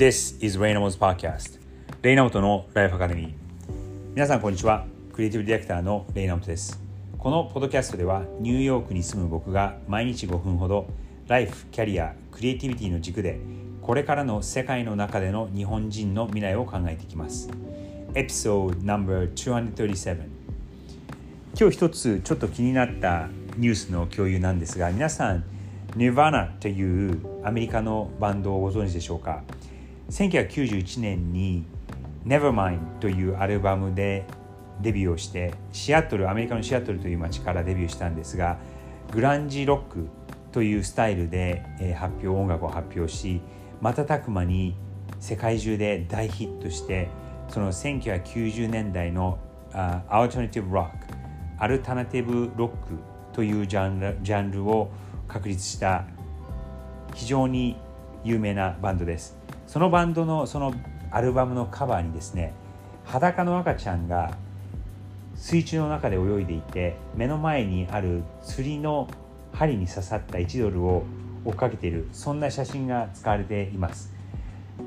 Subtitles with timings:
[0.00, 1.60] This is Raynamo's Podcast.
[2.00, 3.32] レイナモトのライフアカデミー
[4.14, 4.86] 皆さんこんにちは。
[5.12, 6.82] クリエイティブディレクターのレイナモトです。
[7.18, 10.86] このポッドキャストではニューヨークに住む僕が毎日5分ほど
[11.28, 13.40] ライフ、キャリア、クリエイティビティの軸で
[13.82, 17.50] これからの世界の中での日本人の未来を考えていきます。
[18.14, 20.16] エピソード No.237
[21.60, 23.28] 今日一つちょっと気になった
[23.58, 25.44] ニュースの共有なんですが皆さん
[25.94, 29.42] Nirvana というアメリカのバンドをご存知でしょうか？
[30.10, 31.64] 1991年に
[32.26, 34.26] Nevermind というアルバムで
[34.80, 38.58] デビューをしてシアトルアメリカのシアトルという街からデビューしたんですが
[39.12, 40.08] グランジロック
[40.52, 41.62] というスタイルで
[41.96, 43.40] 発表音楽を発表し
[43.80, 44.74] 瞬く間に
[45.20, 47.08] 世界中で大ヒットして
[47.48, 49.38] その1990年代の
[49.72, 50.96] アルタナティブロック
[51.58, 52.98] アルタナティブロック
[53.32, 54.90] というジャンルジャンルを
[55.28, 56.04] 確立した
[57.14, 57.76] 非常に
[58.24, 59.39] 有名なバンドです。
[59.70, 60.74] そのバンドのその
[61.12, 62.52] アルバムのカバーにですね
[63.04, 64.36] 裸の赤ちゃんが
[65.36, 69.06] 水中の中で泳いでいて目の前にある釣りの
[69.52, 71.04] 針に刺さった1ドルを
[71.44, 74.12] 追っかけているそんな写真が使われています。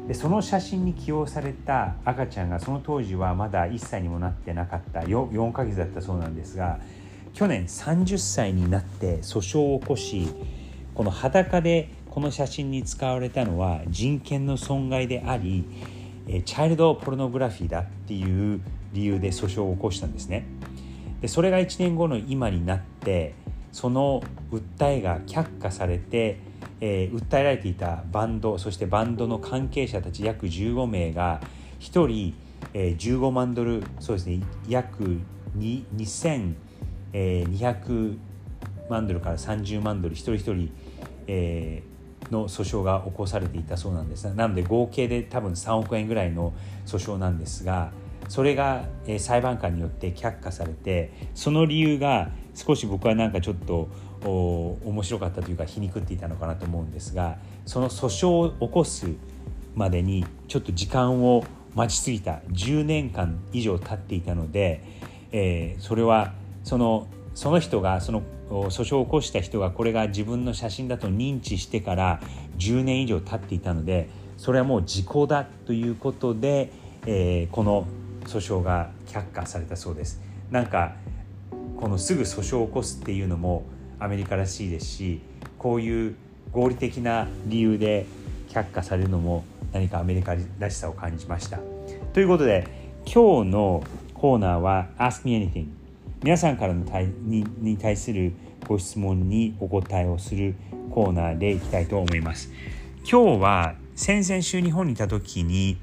[0.09, 6.81] でその写真に起用された赤ちゃんがその当時はまだ1歳にもなってなかった 4, 4ヶ月だったそうなんですが
[7.33, 10.27] 去年30歳になって訴訟を起こし
[10.93, 15.65] この裸でこの写真に使われたのは人権の損害であり
[16.45, 18.61] チャイルドポルノグラフィーだっていう
[18.93, 20.45] 理由で訴訟を起こしたんですね。
[21.21, 23.33] でそれが1年後の今になって
[23.71, 26.37] その訴えが却下されて、
[26.81, 31.41] えー、訴えられていたバンドそしてバンドの関係者たち約15名が
[31.79, 32.35] 1人、
[32.75, 35.17] えー、15万ドルそうですね約
[35.57, 38.17] 2200
[38.87, 40.71] 万ドルから30万ドル一人一人、
[41.25, 41.92] えー、
[42.31, 44.25] の訴訟が起こされていたそうなんです。
[44.33, 46.53] なので合計で多分3億円ぐらいの
[46.85, 47.91] 訴訟なんですが
[48.29, 48.85] それが、
[49.19, 53.89] 裁判官によって却下されてその理由が少し僕はなんかちょっと
[54.23, 59.07] 面白かったというか皮肉っていたのかなと思うんですがその訴訟を起こす
[59.75, 61.43] までにちょっと時間を
[61.75, 64.83] 待ちすぎた10年間以上経っていたので、
[65.31, 72.21] えー、それはそのその人がその訴訟を起こした人がこれが自分の写真だと認知してから
[72.57, 76.71] 10年以上経っていたのでそれはもう時効だということで、
[77.05, 77.87] えー、この
[78.25, 80.21] 訴訟が却下されたそうです。
[80.51, 80.95] なんか
[81.77, 83.63] このすぐ訴訟を起こすっていうのも
[83.99, 85.21] アメリカらしいですし
[85.57, 86.15] こういう
[86.51, 88.05] 合理的な理由で
[88.49, 91.59] 却下されるのも何かアメリカらしさを感じました。
[92.13, 92.67] ということで
[93.05, 93.83] 今日の
[94.13, 95.67] コーナーは「Ask Me Anything」
[96.23, 98.33] 皆さんからの対にに対する
[98.65, 100.55] ご質問にお答えをする
[100.89, 102.49] コーナーでいきたいと思います。
[103.03, 105.77] 今日は先々週日本にいた時に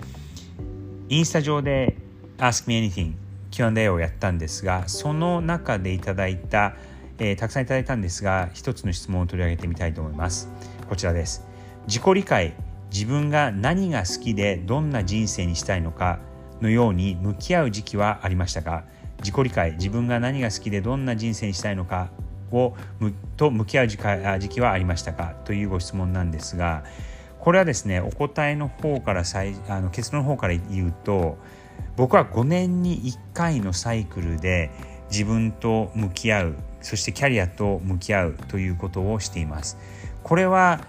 [1.11, 1.97] インスタ上で
[2.39, 3.13] Ask Me Anything
[3.51, 6.75] Q&A をやったんですがその中でいただいた、
[7.19, 10.49] えー、たくさんいただいたんですが一つの質問を取り上げてみたいと思います
[10.89, 11.45] こちらです
[11.87, 12.55] 自己理解
[12.91, 16.21] 自分が何が好きでどんな人生にしたいのか
[16.61, 18.85] のように向き合う時期はありましたか
[19.21, 22.11] 自己理解自分が何が好きでどんな人生にしたいのか
[22.53, 22.75] を
[23.37, 23.99] と向き合う時
[24.49, 26.85] 期はありましたかというご質問なんですが
[27.39, 29.23] これはですねお答えの方から
[29.69, 31.39] あの結論の方から言うと
[31.97, 34.71] 僕は5年に1回のサイクルで
[35.11, 39.77] 自分と向き合うそしてキャリアと向き合うということをしています。
[40.23, 40.81] これは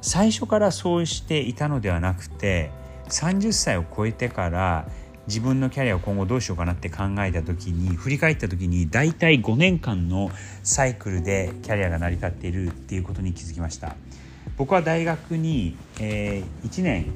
[0.00, 2.70] 最初からそうしていたのではなくて
[3.08, 4.86] 30歳を超えてから
[5.28, 10.30] 自分のキャリアを今後どうしようかなって考えた時に振り返った時に大体5年間の
[10.62, 13.94] サイクルでキャリアが成り立っているっていうことに気づきました。
[14.56, 17.06] 僕は大学に、えー、1年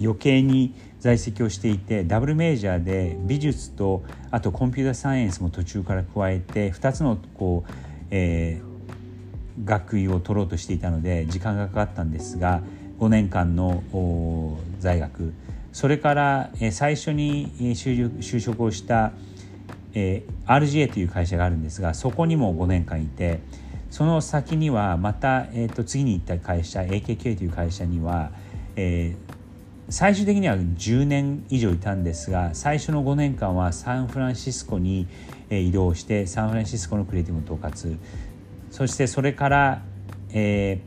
[0.00, 7.72] 余計に在籍をしていてダブルメジャーで美術とあとコンピューターサイエンスも途中から加えて2つのこう、
[8.10, 12.62] えー、学位を取ろうとしていたので時間がかかったんですが
[13.00, 13.82] 5年間の
[14.78, 15.32] 在学。
[15.72, 19.12] それから最初に就職をした
[19.92, 23.40] RGA という会社があるんですがそこにも5年間いて
[23.90, 28.30] その先にはまた、えー、と次に行った会社 AKK という会社には、
[28.76, 35.08] えー、最終的には10年以上いたんですが最初の5年間はサンフランシスコに
[35.50, 37.98] 移動してサンフランシスコのクリエイティブの統括。
[38.70, 39.82] そしてそれから、
[40.32, 40.80] え、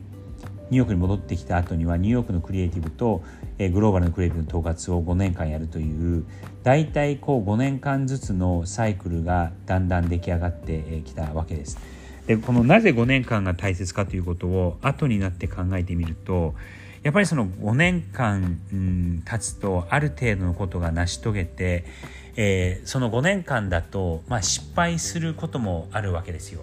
[0.70, 3.22] ニューヨークに戻ってきた後にはニューヨークのクリエイティブと、
[3.58, 6.24] えグローバルのクリエイティブの統括を5年間やるという
[6.62, 11.78] 大体こう5年間ずつのサイクルがだんだん出来上がってきたわけです。
[12.26, 16.54] でこのなぜ5年間が大切かということを後になって考えてみると
[17.02, 21.84] やっぱりその5年間、うん、経つとある程度のことが成し遂げて、
[22.34, 26.62] えー、その5年間だと、まあ、失敗することもあるわけですよ。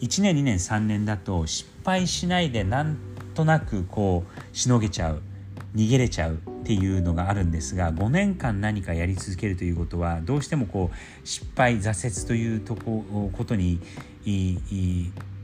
[0.00, 3.07] 1年2年3年だと失敗しないでなん
[3.38, 5.22] となくこうしのげちゃう
[5.76, 13.80] 逃げれちゃうっていうのがあるんですが5年間何かやり続けるということはどうしてもこう失敗挫折というとこことに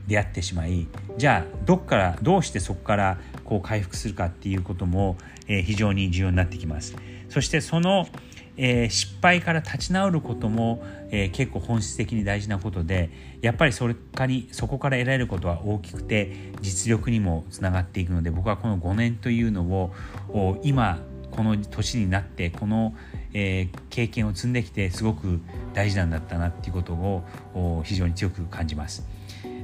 [0.07, 0.87] 出会ってしまい
[1.17, 5.15] じゃあどっからどうしてそこからこう回復するかっていうことも、
[5.47, 6.97] えー、非常に重要になってきます。
[7.29, 8.07] そしてその
[8.57, 13.09] えー、失敗から立ち直ることも、えー、結構本質的に大事なことで
[13.41, 20.99] やっぱりそれかにそこから得られることは大きくて実力にもつながっていくので僕はこの5年というのを今
[21.31, 22.95] この年になってこの、
[23.33, 25.41] えー、経験を積んできてすごく
[25.73, 29.05] 大事なんだったなっていうことを非常に強く感じます。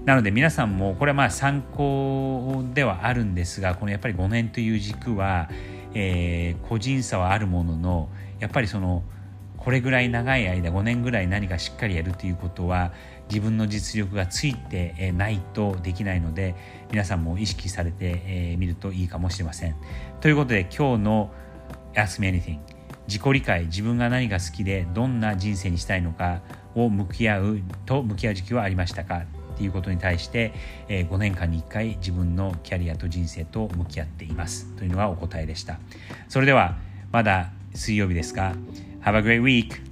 [0.05, 5.49] なので皆さんもこれはまあ参考ではあるんですがこのやっぱり5年という軸は、
[5.93, 8.09] えー、個人差はあるものの
[8.39, 9.03] やっぱりその
[9.57, 12.93] これぐらい長い間5年ぐらい何かしっかりやるということは
[13.29, 16.55] 自分の実力がついてないとできないので
[16.91, 19.75] 皆さんも意識されてみるといいかもしれません。
[20.19, 21.31] ということで今日の
[21.93, 22.59] Ask Me Anything
[23.07, 26.41] 自己理解自分が何が好きでどんな人生にしたいのか
[26.73, 29.23] を向き合うと向き合う時期はありましたか？
[29.61, 30.53] っていうことに対して、
[30.87, 35.79] え5年間に1回自分のキャリアと人生と向き合っていますというのがお答えでした。
[36.29, 36.77] それでは
[37.11, 38.55] まだ水曜日ですが
[39.03, 39.90] Have a great week!